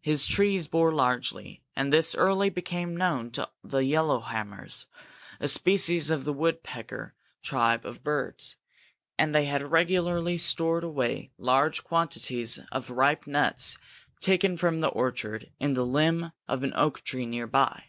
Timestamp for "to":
3.32-3.50